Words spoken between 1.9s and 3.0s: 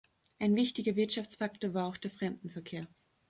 der Fremdenverkehr.